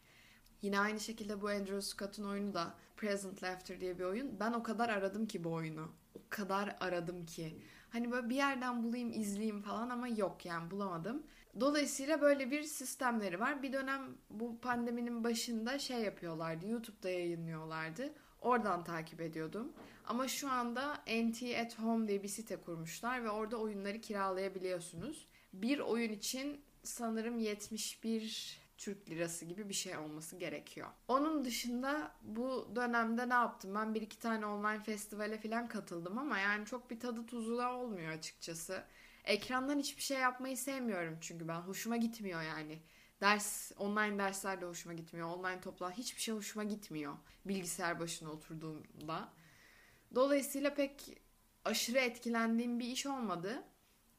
Yine 0.63 0.81
aynı 0.81 1.01
şekilde 1.01 1.43
bu 1.43 1.49
Andrew 1.49 1.83
Scott'un 1.83 2.25
oyunu 2.25 2.55
da 2.55 2.75
Present 2.97 3.43
Laughter 3.43 3.81
diye 3.81 3.99
bir 3.99 4.05
oyun. 4.05 4.41
Ben 4.41 4.53
o 4.53 4.63
kadar 4.63 4.89
aradım 4.89 5.27
ki 5.27 5.45
bu 5.45 5.53
oyunu. 5.53 5.93
O 6.15 6.21
kadar 6.31 6.77
aradım 6.81 7.27
ki. 7.27 7.61
Hani 7.91 8.13
böyle 8.13 8.29
bir 8.29 8.37
yerden 8.37 8.83
bulayım 8.83 9.13
izleyeyim 9.13 9.63
falan 9.63 9.91
ama 9.91 10.09
yok 10.09 10.47
yani 10.47 10.71
bulamadım. 10.71 11.23
Dolayısıyla 11.61 12.21
böyle 12.21 12.51
bir 12.51 12.63
sistemleri 12.63 13.41
var. 13.41 13.63
Bir 13.63 13.73
dönem 13.73 14.03
bu 14.31 14.61
pandeminin 14.61 15.25
başında 15.25 15.79
şey 15.79 16.01
yapıyorlardı. 16.01 16.67
YouTube'da 16.67 17.11
yayınlıyorlardı. 17.11 18.13
Oradan 18.41 18.85
takip 18.85 19.21
ediyordum. 19.21 19.73
Ama 20.07 20.29
şu 20.29 20.51
anda 20.51 20.95
NT 20.95 21.43
at 21.61 21.79
Home 21.79 22.09
diye 22.09 22.23
bir 22.23 22.29
site 22.29 22.57
kurmuşlar 22.57 23.25
ve 23.25 23.31
orada 23.31 23.57
oyunları 23.57 24.01
kiralayabiliyorsunuz. 24.01 25.27
Bir 25.53 25.79
oyun 25.79 26.13
için 26.13 26.61
sanırım 26.83 27.39
71 27.39 28.61
Türk 28.79 29.11
lirası 29.11 29.45
gibi 29.45 29.69
bir 29.69 29.75
şey 29.75 29.97
olması 29.97 30.37
gerekiyor. 30.37 30.89
Onun 31.09 31.45
dışında 31.45 32.13
bu 32.23 32.73
dönemde 32.77 33.29
ne 33.29 33.35
yaptım? 33.35 33.75
Ben 33.75 33.95
bir 33.95 34.03
iki 34.03 34.19
tane 34.19 34.47
online 34.47 34.83
festivale 34.83 35.39
falan 35.39 35.69
katıldım 35.69 36.19
ama 36.19 36.39
yani 36.39 36.67
çok 36.67 36.91
bir 36.91 37.01
tadı 37.01 37.27
tuzu 37.27 37.59
da 37.59 37.73
olmuyor 37.73 38.13
açıkçası. 38.13 38.83
Ekrandan 39.25 39.79
hiçbir 39.79 40.03
şey 40.03 40.19
yapmayı 40.19 40.57
sevmiyorum 40.57 41.19
çünkü 41.21 41.49
ben. 41.49 41.61
Hoşuma 41.61 41.97
gitmiyor 41.97 42.43
yani. 42.43 42.79
Ders, 43.21 43.73
online 43.79 44.19
dersler 44.19 44.61
de 44.61 44.67
hoşuma 44.67 44.95
gitmiyor. 44.95 45.29
Online 45.29 45.61
toplantı 45.61 45.97
hiçbir 45.97 46.21
şey 46.21 46.35
hoşuma 46.35 46.65
gitmiyor. 46.65 47.15
Bilgisayar 47.45 48.01
başına 48.01 48.31
oturduğumda. 48.31 49.33
Dolayısıyla 50.15 50.75
pek 50.75 51.19
aşırı 51.65 51.99
etkilendiğim 51.99 52.79
bir 52.79 52.89
iş 52.89 53.07
olmadı. 53.07 53.65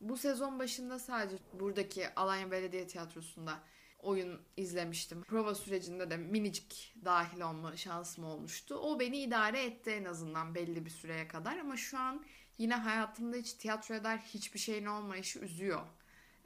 Bu 0.01 0.17
sezon 0.17 0.59
başında 0.59 0.99
sadece 0.99 1.37
buradaki 1.53 2.15
Alanya 2.15 2.51
Belediye 2.51 2.87
Tiyatrosu'nda 2.87 3.59
oyun 3.99 4.41
izlemiştim. 4.57 5.23
Prova 5.23 5.55
sürecinde 5.55 6.09
de 6.09 6.17
minicik 6.17 6.95
dahil 7.05 7.41
olma 7.41 7.77
şansım 7.77 8.23
olmuştu. 8.23 8.75
O 8.75 8.99
beni 8.99 9.17
idare 9.17 9.63
etti 9.63 9.89
en 9.89 10.05
azından 10.05 10.55
belli 10.55 10.85
bir 10.85 10.89
süreye 10.89 11.27
kadar 11.27 11.57
ama 11.57 11.77
şu 11.77 11.99
an 11.99 12.25
yine 12.57 12.75
hayatımda 12.75 13.37
hiç 13.37 13.53
tiyatroya 13.53 14.03
dair 14.03 14.19
hiçbir 14.19 14.59
şeyin 14.59 14.85
olmayışı 14.85 15.39
üzüyor. 15.39 15.81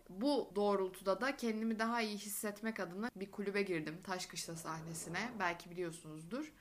Bu 0.09 0.51
doğrultuda 0.55 1.21
da 1.21 1.38
kendimi 1.38 1.79
daha 1.79 2.01
iyi 2.01 2.17
hissetmek 2.17 2.79
adına 2.79 3.09
bir 3.15 3.31
kulübe 3.31 3.62
girdim. 3.62 4.01
Taşkışla 4.03 4.55
sahnesine. 4.55 5.31
Belki 5.39 5.71
biliyorsunuzdur. 5.71 6.53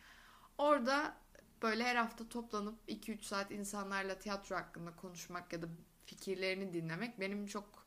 Orada 0.58 1.16
böyle 1.62 1.84
her 1.84 1.96
hafta 1.96 2.28
toplanıp 2.28 2.78
2-3 2.88 3.22
saat 3.22 3.50
insanlarla 3.50 4.18
tiyatro 4.18 4.56
hakkında 4.56 4.96
konuşmak 4.96 5.52
ya 5.52 5.62
da 5.62 5.66
fikirlerini 6.06 6.72
dinlemek 6.72 7.20
benim 7.20 7.46
çok 7.46 7.86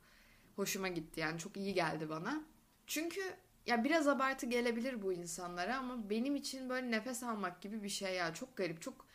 hoşuma 0.56 0.88
gitti. 0.88 1.20
Yani 1.20 1.40
çok 1.40 1.58
iyi 1.58 1.74
geldi 1.74 2.10
bana. 2.10 2.44
Çünkü 2.88 3.22
ya 3.66 3.84
biraz 3.84 4.08
abartı 4.08 4.46
gelebilir 4.46 5.02
bu 5.02 5.14
insanlara 5.14 5.78
ama 5.78 6.10
benim 6.10 6.36
için 6.36 6.70
böyle 6.70 6.92
nefes 6.92 7.24
almak 7.24 7.62
gibi 7.62 7.84
bir 7.84 7.90
şey 7.90 8.16
ya. 8.16 8.34
Çok 8.34 8.58
garip, 8.58 8.82
çok 8.82 9.07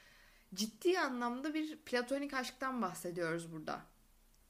ciddi 0.54 0.98
anlamda 0.98 1.54
bir 1.54 1.76
platonik 1.76 2.34
aşktan 2.34 2.82
bahsediyoruz 2.82 3.52
burada. 3.52 3.80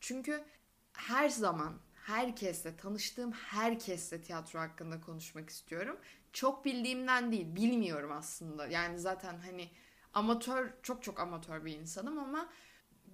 Çünkü 0.00 0.44
her 0.92 1.28
zaman 1.28 1.80
herkesle, 1.94 2.76
tanıştığım 2.76 3.32
herkesle 3.32 4.22
tiyatro 4.22 4.60
hakkında 4.60 5.00
konuşmak 5.00 5.50
istiyorum. 5.50 5.98
Çok 6.32 6.64
bildiğimden 6.64 7.32
değil, 7.32 7.56
bilmiyorum 7.56 8.12
aslında. 8.12 8.66
Yani 8.66 8.98
zaten 8.98 9.38
hani 9.38 9.70
amatör, 10.14 10.70
çok 10.82 11.02
çok 11.02 11.20
amatör 11.20 11.64
bir 11.64 11.72
insanım 11.72 12.18
ama 12.18 12.48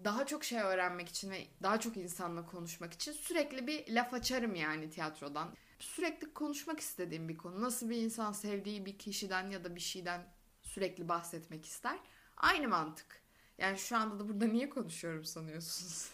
daha 0.04 0.26
çok 0.26 0.44
şey 0.44 0.60
öğrenmek 0.60 1.08
için 1.08 1.30
ve 1.30 1.46
daha 1.62 1.80
çok 1.80 1.96
insanla 1.96 2.46
konuşmak 2.46 2.92
için 2.92 3.12
sürekli 3.12 3.66
bir 3.66 3.94
laf 3.94 4.14
açarım 4.14 4.54
yani 4.54 4.90
tiyatrodan. 4.90 5.56
Sürekli 5.78 6.34
konuşmak 6.34 6.80
istediğim 6.80 7.28
bir 7.28 7.36
konu. 7.36 7.62
Nasıl 7.62 7.90
bir 7.90 7.96
insan 7.96 8.32
sevdiği 8.32 8.86
bir 8.86 8.98
kişiden 8.98 9.50
ya 9.50 9.64
da 9.64 9.74
bir 9.76 9.80
şeyden 9.80 10.26
sürekli 10.62 11.08
bahsetmek 11.08 11.66
ister. 11.66 11.98
Aynı 12.38 12.68
mantık. 12.68 13.22
Yani 13.58 13.78
şu 13.78 13.96
anda 13.96 14.18
da 14.18 14.28
burada 14.28 14.46
niye 14.46 14.70
konuşuyorum 14.70 15.24
sanıyorsunuz? 15.24 16.10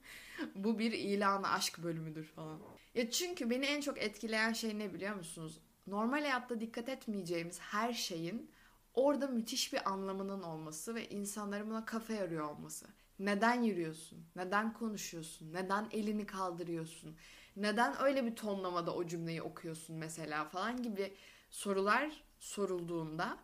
Bu 0.54 0.78
bir 0.78 0.92
ilanı 0.92 1.50
aşk 1.50 1.78
bölümüdür 1.82 2.24
falan. 2.24 2.60
Ya 2.94 3.10
çünkü 3.10 3.50
beni 3.50 3.66
en 3.66 3.80
çok 3.80 4.02
etkileyen 4.02 4.52
şey 4.52 4.78
ne 4.78 4.94
biliyor 4.94 5.14
musunuz? 5.14 5.60
Normal 5.86 6.20
hayatta 6.20 6.60
dikkat 6.60 6.88
etmeyeceğimiz 6.88 7.60
her 7.60 7.92
şeyin 7.92 8.50
orada 8.94 9.26
müthiş 9.26 9.72
bir 9.72 9.90
anlamının 9.90 10.42
olması 10.42 10.94
ve 10.94 11.08
insanların 11.08 11.70
buna 11.70 11.84
kafa 11.84 12.12
yarıyor 12.12 12.50
olması. 12.50 12.86
Neden 13.18 13.62
yürüyorsun? 13.62 14.26
Neden 14.36 14.72
konuşuyorsun? 14.72 15.52
Neden 15.52 15.88
elini 15.90 16.26
kaldırıyorsun? 16.26 17.16
Neden 17.56 18.02
öyle 18.02 18.26
bir 18.26 18.36
tonlamada 18.36 18.94
o 18.94 19.06
cümleyi 19.06 19.42
okuyorsun 19.42 19.96
mesela 19.96 20.44
falan 20.44 20.82
gibi 20.82 21.14
sorular 21.50 22.22
sorulduğunda 22.38 23.38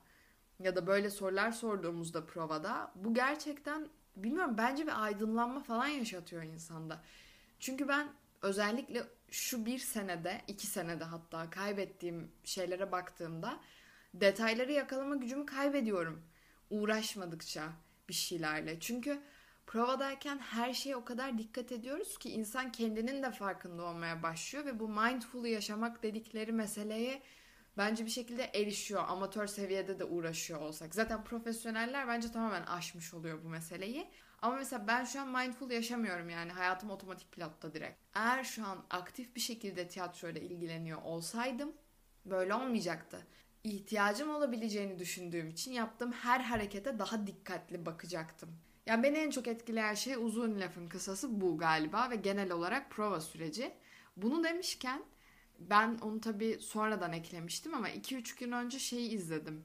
ya 0.61 0.77
da 0.77 0.87
böyle 0.87 1.11
sorular 1.11 1.53
sorduğumuzda 1.53 2.27
provada 2.27 2.93
bu 2.95 3.15
gerçekten 3.15 3.89
bilmiyorum 4.17 4.55
bence 4.59 4.87
bir 4.87 5.05
aydınlanma 5.05 5.61
falan 5.61 5.87
yaşatıyor 5.87 6.43
insanda. 6.43 7.03
Çünkü 7.61 7.89
ben 7.89 8.09
özellikle 8.43 9.03
şu 9.31 9.67
bir 9.67 9.79
senede, 9.79 10.41
iki 10.49 10.67
senede 10.67 11.05
hatta 11.05 11.51
kaybettiğim 11.51 12.31
şeylere 12.45 12.93
baktığımda 12.93 13.61
detayları 14.15 14.73
yakalama 14.73 15.17
gücümü 15.17 15.47
kaybediyorum. 15.47 16.23
Uğraşmadıkça 16.71 17.63
bir 18.09 18.15
şeylerle. 18.15 18.81
Çünkü 18.81 19.21
provadayken 19.67 20.39
her 20.39 20.75
şeye 20.75 20.97
o 20.97 21.05
kadar 21.05 21.39
dikkat 21.39 21.73
ediyoruz 21.73 22.19
ki 22.19 22.31
insan 22.31 22.73
kendinin 22.73 23.23
de 23.23 23.31
farkında 23.31 23.83
olmaya 23.83 24.23
başlıyor 24.23 24.67
ve 24.67 24.81
bu 24.81 24.89
mindful 24.89 25.45
yaşamak 25.45 26.03
dedikleri 26.03 26.53
meseleye 26.53 27.23
bence 27.77 28.05
bir 28.05 28.11
şekilde 28.11 28.45
erişiyor. 28.45 29.05
Amatör 29.09 29.47
seviyede 29.47 29.99
de 29.99 30.05
uğraşıyor 30.05 30.61
olsak. 30.61 30.95
Zaten 30.95 31.25
profesyoneller 31.25 32.09
bence 32.09 32.33
tamamen 32.33 32.63
aşmış 32.63 33.15
oluyor 33.15 33.45
bu 33.45 33.49
meseleyi. 33.49 34.11
Ama 34.43 34.57
mesela 34.57 34.87
ben 34.87 35.05
şu 35.05 35.21
an 35.21 35.29
mindful 35.29 35.71
yaşamıyorum 35.71 36.31
yani 36.31 36.53
hayatım 36.53 36.91
otomatik 36.91 37.33
pilotta 37.33 37.75
direkt. 37.75 37.99
Eğer 38.15 38.45
şu 38.45 38.67
an 38.67 38.85
aktif 38.91 39.37
bir 39.37 39.41
şekilde 39.41 39.89
tiyatroyla 39.89 40.41
ilgileniyor 40.41 41.03
olsaydım 41.03 41.73
böyle 42.25 42.55
olmayacaktı. 42.55 43.27
İhtiyacım 43.65 44.31
olabileceğini 44.31 44.99
düşündüğüm 44.99 45.49
için 45.49 45.73
yaptığım 45.73 46.13
her 46.13 46.41
harekete 46.41 46.99
daha 46.99 47.27
dikkatli 47.27 47.87
bakacaktım. 47.87 48.51
Yani 48.87 49.03
beni 49.03 49.19
en 49.19 49.31
çok 49.31 49.49
etkileyen 49.49 49.95
şey 49.95 50.15
uzun 50.15 50.61
lafın 50.61 50.89
kısası 50.89 51.41
bu 51.41 51.59
galiba 51.59 52.11
ve 52.11 52.17
genel 52.17 52.53
olarak 52.53 52.91
prova 52.91 53.21
süreci. 53.21 53.73
Bunu 54.17 54.45
demişken 54.45 55.03
ben 55.61 55.99
onu 56.03 56.21
tabii 56.21 56.59
sonradan 56.61 57.13
eklemiştim 57.13 57.75
ama 57.75 57.91
2-3 57.91 58.39
gün 58.39 58.53
önce 58.53 58.79
şeyi 58.79 59.11
izledim. 59.11 59.65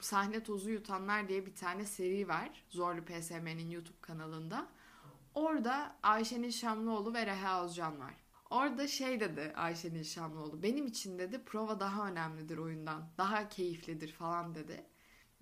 Sahne 0.00 0.42
Tozu 0.42 0.70
Yutanlar 0.70 1.28
diye 1.28 1.46
bir 1.46 1.54
tane 1.54 1.84
seri 1.84 2.28
var. 2.28 2.64
Zorlu 2.68 3.04
PSM'nin 3.04 3.70
YouTube 3.70 4.00
kanalında. 4.00 4.68
Orada 5.34 5.96
Ayşenil 6.02 6.52
Şamlıoğlu 6.52 7.14
ve 7.14 7.26
Reha 7.26 7.64
Özcan 7.64 7.98
var. 7.98 8.14
Orada 8.50 8.88
şey 8.88 9.20
dedi 9.20 9.52
Ayşenil 9.56 10.04
Şamlıoğlu. 10.04 10.62
Benim 10.62 10.86
için 10.86 11.18
dedi 11.18 11.44
prova 11.44 11.80
daha 11.80 12.08
önemlidir 12.08 12.58
oyundan. 12.58 13.10
Daha 13.18 13.48
keyiflidir 13.48 14.12
falan 14.12 14.54
dedi. 14.54 14.86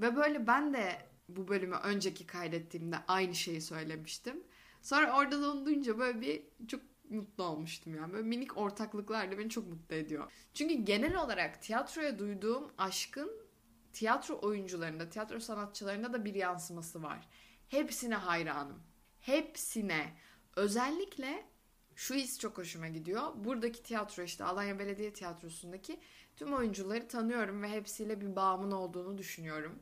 Ve 0.00 0.16
böyle 0.16 0.46
ben 0.46 0.74
de 0.74 1.08
bu 1.28 1.48
bölümü 1.48 1.76
önceki 1.76 2.26
kaydettiğimde 2.26 2.96
aynı 3.08 3.34
şeyi 3.34 3.60
söylemiştim. 3.60 4.42
Sonra 4.82 5.18
orada 5.18 5.42
da 5.42 5.50
onu 5.52 5.64
duyunca 5.66 5.98
böyle 5.98 6.20
bir 6.20 6.42
çok 6.68 6.80
mutlu 7.10 7.44
olmuştum 7.44 7.94
yani. 7.94 8.12
Böyle 8.12 8.28
minik 8.28 8.56
ortaklıklar 8.56 9.32
da 9.32 9.38
beni 9.38 9.50
çok 9.50 9.66
mutlu 9.68 9.96
ediyor. 9.96 10.32
Çünkü 10.54 10.74
genel 10.74 11.16
olarak 11.16 11.62
tiyatroya 11.62 12.18
duyduğum 12.18 12.72
aşkın 12.78 13.46
tiyatro 13.92 14.38
oyuncularında, 14.42 15.08
tiyatro 15.08 15.40
sanatçılarında 15.40 16.12
da 16.12 16.24
bir 16.24 16.34
yansıması 16.34 17.02
var. 17.02 17.28
Hepsine 17.68 18.14
hayranım. 18.14 18.82
Hepsine. 19.20 20.12
Özellikle 20.56 21.46
şu 21.94 22.14
his 22.14 22.38
çok 22.38 22.58
hoşuma 22.58 22.88
gidiyor. 22.88 23.22
Buradaki 23.36 23.82
tiyatro 23.82 24.22
işte 24.22 24.44
Alanya 24.44 24.78
Belediye 24.78 25.12
Tiyatrosu'ndaki 25.12 26.00
tüm 26.36 26.52
oyuncuları 26.52 27.08
tanıyorum 27.08 27.62
ve 27.62 27.68
hepsiyle 27.68 28.20
bir 28.20 28.36
bağımın 28.36 28.70
olduğunu 28.70 29.18
düşünüyorum. 29.18 29.78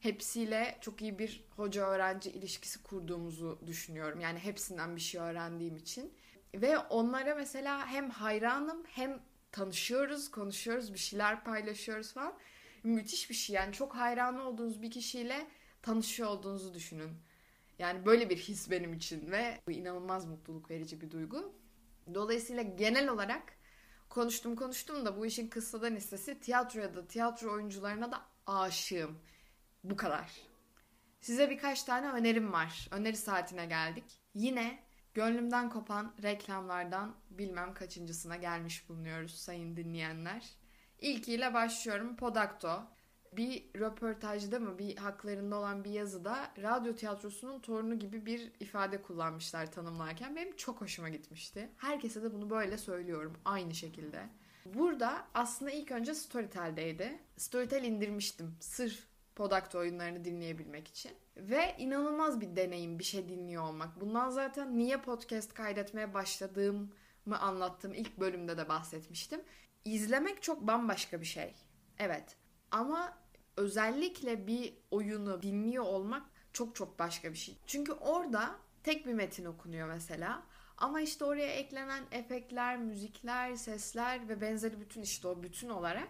Hepsiyle 0.00 0.78
çok 0.80 1.02
iyi 1.02 1.18
bir 1.18 1.44
hoca 1.56 1.86
öğrenci 1.86 2.30
ilişkisi 2.30 2.82
kurduğumuzu 2.82 3.60
düşünüyorum. 3.66 4.20
Yani 4.20 4.38
hepsinden 4.38 4.96
bir 4.96 5.00
şey 5.00 5.20
öğrendiğim 5.20 5.76
için. 5.76 6.12
Ve 6.60 6.78
onlara 6.78 7.34
mesela 7.34 7.86
hem 7.86 8.10
hayranım 8.10 8.84
hem 8.86 9.22
tanışıyoruz, 9.52 10.30
konuşuyoruz, 10.30 10.94
bir 10.94 10.98
şeyler 10.98 11.44
paylaşıyoruz 11.44 12.12
falan. 12.12 12.38
Müthiş 12.82 13.30
bir 13.30 13.34
şey 13.34 13.56
yani 13.56 13.72
çok 13.72 13.96
hayran 13.96 14.40
olduğunuz 14.40 14.82
bir 14.82 14.90
kişiyle 14.90 15.46
tanışıyor 15.82 16.28
olduğunuzu 16.28 16.74
düşünün. 16.74 17.10
Yani 17.78 18.06
böyle 18.06 18.30
bir 18.30 18.36
his 18.36 18.70
benim 18.70 18.92
için 18.92 19.30
ve 19.30 19.60
bu 19.66 19.70
inanılmaz 19.70 20.26
mutluluk 20.26 20.70
verici 20.70 21.00
bir 21.00 21.10
duygu. 21.10 21.52
Dolayısıyla 22.14 22.62
genel 22.62 23.08
olarak 23.08 23.42
konuştum 24.08 24.56
konuştum 24.56 25.06
da 25.06 25.16
bu 25.16 25.26
işin 25.26 25.48
kıssadan 25.48 25.96
hissesi 25.96 26.40
tiyatroya 26.40 26.94
da 26.94 27.06
tiyatro 27.06 27.52
oyuncularına 27.52 28.12
da 28.12 28.22
aşığım. 28.46 29.18
Bu 29.84 29.96
kadar. 29.96 30.32
Size 31.20 31.50
birkaç 31.50 31.82
tane 31.82 32.10
önerim 32.10 32.52
var. 32.52 32.88
Öneri 32.90 33.16
saatine 33.16 33.66
geldik. 33.66 34.04
Yine 34.34 34.78
gönlümden 35.14 35.70
kopan 35.70 36.12
reklamlardan 36.22 37.14
bilmem 37.30 37.74
kaçıncısına 37.74 38.36
gelmiş 38.36 38.88
bulunuyoruz 38.88 39.34
sayın 39.34 39.76
dinleyenler. 39.76 40.50
İlkiyle 41.00 41.54
başlıyorum. 41.54 42.16
Podakto. 42.16 42.82
Bir 43.32 43.64
röportajda 43.76 44.58
mı 44.58 44.78
bir 44.78 44.96
haklarında 44.96 45.56
olan 45.56 45.84
bir 45.84 45.90
yazıda 45.90 46.52
radyo 46.62 46.94
tiyatrosunun 46.94 47.60
torunu 47.60 47.98
gibi 47.98 48.26
bir 48.26 48.52
ifade 48.60 49.02
kullanmışlar 49.02 49.72
tanımlarken. 49.72 50.36
Benim 50.36 50.56
çok 50.56 50.80
hoşuma 50.80 51.08
gitmişti. 51.08 51.70
Herkese 51.76 52.22
de 52.22 52.34
bunu 52.34 52.50
böyle 52.50 52.78
söylüyorum 52.78 53.36
aynı 53.44 53.74
şekilde. 53.74 54.28
Burada 54.66 55.26
aslında 55.34 55.70
ilk 55.70 55.92
önce 55.92 56.14
Storytel'deydi. 56.14 57.18
Storytel 57.36 57.84
indirmiştim 57.84 58.56
sırf 58.60 59.06
Podakto 59.36 59.78
oyunlarını 59.78 60.24
dinleyebilmek 60.24 60.88
için. 60.88 61.12
Ve 61.36 61.74
inanılmaz 61.78 62.40
bir 62.40 62.56
deneyim 62.56 62.98
bir 62.98 63.04
şey 63.04 63.28
dinliyor 63.28 63.62
olmak. 63.62 64.00
Bundan 64.00 64.30
zaten 64.30 64.78
niye 64.78 65.00
podcast 65.00 65.54
kaydetmeye 65.54 66.14
başladığımı 66.14 67.40
anlattığım 67.40 67.94
ilk 67.94 68.20
bölümde 68.20 68.56
de 68.56 68.68
bahsetmiştim. 68.68 69.40
İzlemek 69.84 70.42
çok 70.42 70.66
bambaşka 70.66 71.20
bir 71.20 71.26
şey. 71.26 71.54
Evet. 71.98 72.36
Ama 72.70 73.18
özellikle 73.56 74.46
bir 74.46 74.74
oyunu 74.90 75.42
dinliyor 75.42 75.84
olmak 75.84 76.22
çok 76.52 76.76
çok 76.76 76.98
başka 76.98 77.32
bir 77.32 77.38
şey. 77.38 77.58
Çünkü 77.66 77.92
orada 77.92 78.54
tek 78.82 79.06
bir 79.06 79.14
metin 79.14 79.44
okunuyor 79.44 79.88
mesela. 79.88 80.42
Ama 80.76 81.00
işte 81.00 81.24
oraya 81.24 81.52
eklenen 81.52 82.04
efektler, 82.10 82.78
müzikler, 82.78 83.56
sesler 83.56 84.28
ve 84.28 84.40
benzeri 84.40 84.80
bütün 84.80 85.02
işte 85.02 85.28
o 85.28 85.42
bütün 85.42 85.68
olarak 85.68 86.08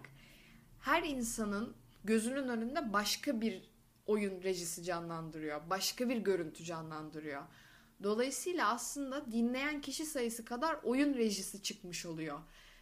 her 0.81 1.02
insanın 1.02 1.76
gözünün 2.04 2.49
önünde 2.49 2.92
başka 2.92 3.40
bir 3.40 3.70
oyun 4.06 4.42
rejisi 4.42 4.82
canlandırıyor. 4.82 5.70
Başka 5.70 6.08
bir 6.08 6.16
görüntü 6.16 6.64
canlandırıyor. 6.64 7.42
Dolayısıyla 8.02 8.68
aslında 8.68 9.32
dinleyen 9.32 9.80
kişi 9.80 10.06
sayısı 10.06 10.44
kadar 10.44 10.78
oyun 10.82 11.14
rejisi 11.14 11.62
çıkmış 11.62 12.06
oluyor. 12.06 12.38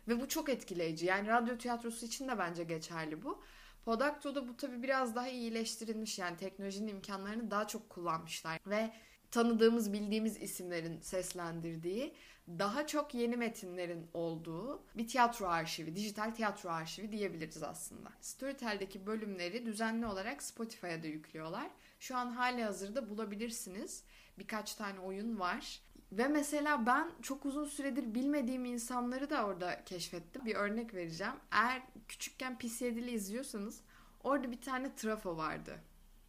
Ve 0.08 0.20
bu 0.20 0.28
çok 0.28 0.48
etkileyici. 0.48 1.06
Yani 1.06 1.28
radyo 1.28 1.58
tiyatrosu 1.58 2.06
için 2.06 2.28
de 2.28 2.38
bence 2.38 2.64
geçerli 2.64 3.22
bu. 3.22 3.42
Podakto'da 3.84 4.48
bu 4.48 4.56
tabi 4.56 4.82
biraz 4.82 5.14
daha 5.14 5.28
iyileştirilmiş. 5.28 6.18
Yani 6.18 6.36
teknolojinin 6.36 6.88
imkanlarını 6.88 7.50
daha 7.50 7.66
çok 7.66 7.90
kullanmışlar. 7.90 8.60
Ve 8.66 8.90
tanıdığımız, 9.32 9.92
bildiğimiz 9.92 10.42
isimlerin 10.42 11.00
seslendirdiği, 11.00 12.14
daha 12.48 12.86
çok 12.86 13.14
yeni 13.14 13.36
metinlerin 13.36 14.06
olduğu 14.14 14.82
bir 14.96 15.08
tiyatro 15.08 15.46
arşivi, 15.46 15.96
dijital 15.96 16.30
tiyatro 16.30 16.70
arşivi 16.70 17.12
diyebiliriz 17.12 17.62
aslında. 17.62 18.12
Storytel'deki 18.20 19.06
bölümleri 19.06 19.66
düzenli 19.66 20.06
olarak 20.06 20.42
Spotify'a 20.42 21.02
da 21.02 21.06
yüklüyorlar. 21.06 21.70
Şu 22.00 22.16
an 22.16 22.30
hali 22.30 22.64
hazırda 22.64 23.10
bulabilirsiniz. 23.10 24.04
Birkaç 24.38 24.74
tane 24.74 25.00
oyun 25.00 25.40
var. 25.40 25.80
Ve 26.12 26.28
mesela 26.28 26.86
ben 26.86 27.10
çok 27.22 27.46
uzun 27.46 27.64
süredir 27.64 28.14
bilmediğim 28.14 28.64
insanları 28.64 29.30
da 29.30 29.46
orada 29.46 29.84
keşfettim. 29.84 30.44
Bir 30.44 30.54
örnek 30.54 30.94
vereceğim. 30.94 31.34
Eğer 31.50 31.82
küçükken 32.08 32.58
Pis 32.58 32.82
Yedili 32.82 33.10
izliyorsanız 33.10 33.80
orada 34.24 34.50
bir 34.50 34.60
tane 34.60 34.94
trafo 34.94 35.36
vardı. 35.36 35.78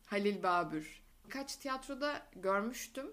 Halil 0.05 0.43
Babür. 0.43 1.02
Birkaç 1.25 1.55
tiyatroda 1.55 2.21
görmüştüm 2.35 3.11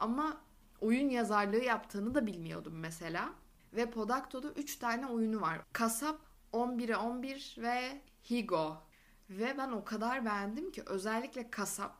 ama 0.00 0.40
oyun 0.80 1.08
yazarlığı 1.08 1.64
yaptığını 1.64 2.14
da 2.14 2.26
bilmiyordum 2.26 2.74
mesela. 2.78 3.32
Ve 3.72 3.90
Podakto'da 3.90 4.50
3 4.50 4.76
tane 4.76 5.06
oyunu 5.06 5.40
var. 5.40 5.60
Kasap, 5.72 6.20
11'e 6.52 6.96
11 6.96 7.56
ve 7.58 8.00
Higo. 8.30 8.82
Ve 9.30 9.58
ben 9.58 9.70
o 9.70 9.84
kadar 9.84 10.24
beğendim 10.24 10.70
ki 10.72 10.82
özellikle 10.86 11.50
Kasap. 11.50 11.96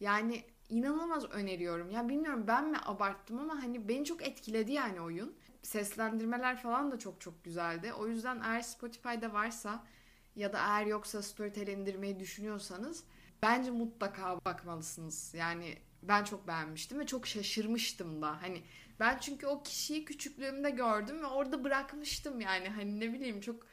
Yani 0.00 0.44
inanılmaz 0.68 1.24
öneriyorum. 1.24 1.90
Ya 1.90 2.08
bilmiyorum 2.08 2.44
ben 2.46 2.70
mi 2.70 2.76
abarttım 2.84 3.38
ama 3.38 3.62
hani 3.62 3.88
beni 3.88 4.04
çok 4.04 4.22
etkiledi 4.22 4.72
yani 4.72 5.00
oyun. 5.00 5.36
Seslendirmeler 5.62 6.56
falan 6.56 6.92
da 6.92 6.98
çok 6.98 7.20
çok 7.20 7.44
güzeldi. 7.44 7.92
O 7.92 8.06
yüzden 8.06 8.40
eğer 8.40 8.60
Spotify'da 8.60 9.32
varsa 9.32 9.84
ya 10.36 10.52
da 10.52 10.58
eğer 10.58 10.86
yoksa 10.86 11.22
Storytel 11.22 11.66
indirmeyi 11.66 12.20
düşünüyorsanız 12.20 13.04
bence 13.42 13.70
mutlaka 13.70 14.44
bakmalısınız. 14.44 15.34
Yani 15.34 15.78
ben 16.02 16.24
çok 16.24 16.48
beğenmiştim 16.48 16.98
ve 16.98 17.06
çok 17.06 17.26
şaşırmıştım 17.26 18.22
da. 18.22 18.42
Hani 18.42 18.62
ben 19.00 19.18
çünkü 19.18 19.46
o 19.46 19.62
kişiyi 19.62 20.04
küçüklüğümde 20.04 20.70
gördüm 20.70 21.22
ve 21.22 21.26
orada 21.26 21.64
bırakmıştım 21.64 22.40
yani. 22.40 22.68
Hani 22.68 23.00
ne 23.00 23.12
bileyim 23.12 23.40
çok 23.40 23.66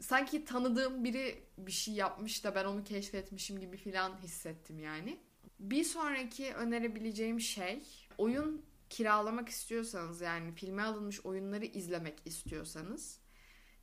sanki 0.00 0.44
tanıdığım 0.44 1.04
biri 1.04 1.44
bir 1.58 1.72
şey 1.72 1.94
yapmış 1.94 2.44
da 2.44 2.54
ben 2.54 2.64
onu 2.64 2.84
keşfetmişim 2.84 3.60
gibi 3.60 3.76
filan 3.76 4.18
hissettim 4.22 4.78
yani. 4.78 5.20
Bir 5.60 5.84
sonraki 5.84 6.54
önerebileceğim 6.54 7.40
şey 7.40 7.82
oyun 8.18 8.64
kiralamak 8.90 9.48
istiyorsanız 9.48 10.20
yani 10.20 10.52
filme 10.52 10.82
alınmış 10.82 11.26
oyunları 11.26 11.64
izlemek 11.64 12.18
istiyorsanız 12.24 13.18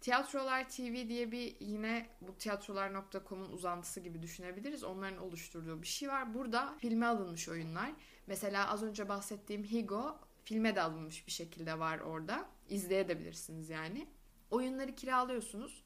Tiyatrolar 0.02 0.70
TV 0.70 1.10
diye 1.10 1.32
bir 1.32 1.56
yine 1.60 2.10
bu 2.22 2.38
tiyatrolar.com'un 2.38 3.52
uzantısı 3.52 4.00
gibi 4.00 4.22
düşünebiliriz. 4.22 4.84
Onların 4.84 5.18
oluşturduğu 5.18 5.82
bir 5.82 5.88
şey 5.88 6.10
var. 6.10 6.34
Burada 6.34 6.76
filme 6.80 7.06
alınmış 7.06 7.50
oyunlar. 7.50 7.92
Mesela 8.28 8.70
az 8.70 8.84
önce 8.84 9.10
bahsettiğim 9.10 9.64
Higo 9.64 10.18
filme 10.44 10.76
de 10.76 10.82
alınmış 10.82 11.28
bir 11.28 11.32
şekilde 11.32 11.80
var 11.80 12.00
orada. 12.00 12.50
İzleyebilirsiniz 12.70 13.70
yani. 13.70 14.08
Oyunları 14.52 14.96
kiralıyorsunuz 14.96 15.84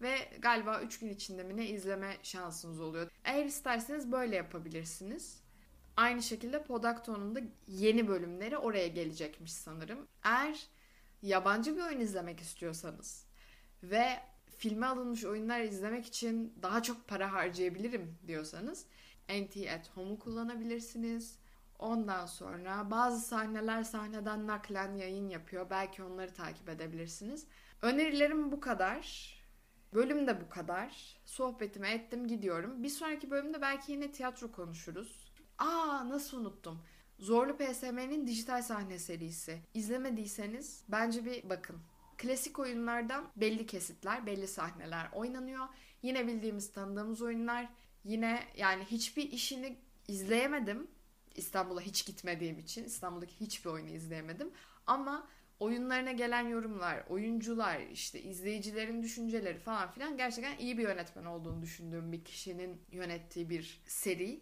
ve 0.00 0.16
galiba 0.38 0.80
3 0.80 0.98
gün 0.98 1.08
içinde 1.08 1.42
mi 1.42 1.56
ne 1.56 1.68
izleme 1.68 2.16
şansınız 2.22 2.80
oluyor. 2.80 3.10
Eğer 3.24 3.44
isterseniz 3.44 4.12
böyle 4.12 4.36
yapabilirsiniz. 4.36 5.40
Aynı 5.96 6.22
şekilde 6.22 6.62
Podakto'nun 6.62 7.36
da 7.36 7.40
yeni 7.66 8.08
bölümleri 8.08 8.58
oraya 8.58 8.88
gelecekmiş 8.88 9.52
sanırım. 9.52 10.08
Eğer 10.24 10.66
yabancı 11.22 11.76
bir 11.76 11.82
oyun 11.82 12.00
izlemek 12.00 12.40
istiyorsanız 12.40 13.25
ve 13.82 14.20
filme 14.58 14.86
alınmış 14.86 15.24
oyunlar 15.24 15.60
izlemek 15.60 16.06
için 16.06 16.54
daha 16.62 16.82
çok 16.82 17.08
para 17.08 17.32
harcayabilirim 17.32 18.18
diyorsanız 18.26 18.86
NT 19.28 19.56
at 19.74 19.90
Home'u 19.94 20.18
kullanabilirsiniz. 20.18 21.38
Ondan 21.78 22.26
sonra 22.26 22.90
bazı 22.90 23.20
sahneler 23.20 23.82
sahneden 23.82 24.46
naklen 24.46 24.96
yayın 24.96 25.28
yapıyor. 25.28 25.70
Belki 25.70 26.02
onları 26.02 26.34
takip 26.34 26.68
edebilirsiniz. 26.68 27.46
Önerilerim 27.82 28.52
bu 28.52 28.60
kadar. 28.60 29.36
Bölüm 29.94 30.26
de 30.26 30.40
bu 30.40 30.48
kadar. 30.48 31.16
Sohbetimi 31.24 31.88
ettim 31.88 32.26
gidiyorum. 32.26 32.82
Bir 32.82 32.88
sonraki 32.88 33.30
bölümde 33.30 33.62
belki 33.62 33.92
yine 33.92 34.12
tiyatro 34.12 34.52
konuşuruz. 34.52 35.32
Aa 35.58 36.08
nasıl 36.08 36.40
unuttum. 36.40 36.82
Zorlu 37.18 37.56
PSM'nin 37.56 38.26
dijital 38.26 38.62
sahne 38.62 38.98
serisi. 38.98 39.58
İzlemediyseniz 39.74 40.84
bence 40.88 41.24
bir 41.24 41.50
bakın. 41.50 41.76
Klasik 42.18 42.58
oyunlardan 42.58 43.30
belli 43.36 43.66
kesitler, 43.66 44.26
belli 44.26 44.48
sahneler 44.48 45.08
oynanıyor. 45.12 45.68
Yine 46.02 46.26
bildiğimiz, 46.26 46.72
tanıdığımız 46.72 47.22
oyunlar. 47.22 47.68
Yine 48.04 48.42
yani 48.56 48.84
hiçbir 48.84 49.32
işini 49.32 49.76
izleyemedim. 50.08 50.86
İstanbul'a 51.34 51.80
hiç 51.80 52.06
gitmediğim 52.06 52.58
için 52.58 52.84
İstanbul'daki 52.84 53.40
hiçbir 53.40 53.70
oyunu 53.70 53.90
izleyemedim. 53.90 54.50
Ama 54.86 55.28
oyunlarına 55.60 56.12
gelen 56.12 56.48
yorumlar, 56.48 57.04
oyuncular, 57.08 57.80
işte 57.80 58.22
izleyicilerin 58.22 59.02
düşünceleri 59.02 59.58
falan 59.58 59.90
filan 59.90 60.16
gerçekten 60.16 60.58
iyi 60.58 60.78
bir 60.78 60.82
yönetmen 60.82 61.24
olduğunu 61.24 61.62
düşündüğüm 61.62 62.12
bir 62.12 62.24
kişinin 62.24 62.82
yönettiği 62.92 63.50
bir 63.50 63.82
seri. 63.86 64.40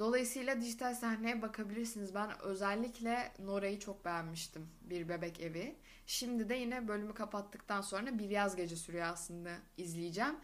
Dolayısıyla 0.00 0.60
dijital 0.60 0.94
sahneye 0.94 1.42
bakabilirsiniz. 1.42 2.14
Ben 2.14 2.30
özellikle 2.42 3.32
Nora'yı 3.38 3.78
çok 3.78 4.04
beğenmiştim. 4.04 4.68
Bir 4.82 5.08
bebek 5.08 5.40
evi. 5.40 5.76
Şimdi 6.06 6.48
de 6.48 6.54
yine 6.54 6.88
bölümü 6.88 7.14
kapattıktan 7.14 7.80
sonra 7.80 8.18
Bir 8.18 8.30
Yaz 8.30 8.56
Gece 8.56 8.92
Rüyası'nı 8.92 9.56
izleyeceğim. 9.76 10.36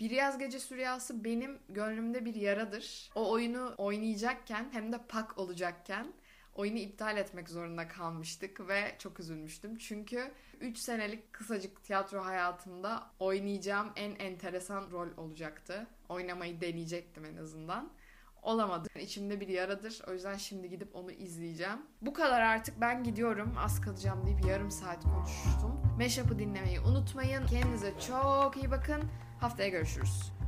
Bir 0.00 0.10
Yaz 0.10 0.38
Gece 0.38 0.58
Rüyası 0.58 1.24
benim 1.24 1.58
gönlümde 1.68 2.24
bir 2.24 2.34
yaradır. 2.34 3.10
O 3.14 3.30
oyunu 3.30 3.74
oynayacakken 3.78 4.68
hem 4.72 4.92
de 4.92 4.98
pak 5.08 5.38
olacakken 5.38 6.12
oyunu 6.54 6.78
iptal 6.78 7.16
etmek 7.16 7.48
zorunda 7.48 7.88
kalmıştık 7.88 8.68
ve 8.68 8.96
çok 8.98 9.20
üzülmüştüm. 9.20 9.78
Çünkü 9.78 10.30
3 10.60 10.78
senelik 10.78 11.32
kısacık 11.32 11.84
tiyatro 11.84 12.24
hayatımda 12.24 13.10
oynayacağım 13.18 13.92
en 13.96 14.14
enteresan 14.14 14.90
rol 14.90 15.08
olacaktı. 15.16 15.86
Oynamayı 16.08 16.60
deneyecektim 16.60 17.24
en 17.24 17.36
azından 17.36 17.90
olamadı. 18.42 18.88
İçimde 19.00 19.40
bir 19.40 19.48
yaradır. 19.48 20.02
O 20.08 20.12
yüzden 20.12 20.36
şimdi 20.36 20.70
gidip 20.70 20.96
onu 20.96 21.12
izleyeceğim. 21.12 21.78
Bu 22.02 22.12
kadar 22.12 22.40
artık 22.40 22.80
ben 22.80 23.04
gidiyorum. 23.04 23.54
Az 23.58 23.80
kalacağım 23.80 24.26
deyip 24.26 24.44
yarım 24.44 24.70
saat 24.70 25.04
konuştum. 25.04 25.80
Meşap'ı 25.98 26.38
dinlemeyi 26.38 26.80
unutmayın. 26.80 27.46
Kendinize 27.46 27.92
çok 28.08 28.56
iyi 28.56 28.70
bakın. 28.70 29.02
Haftaya 29.40 29.68
görüşürüz. 29.68 30.39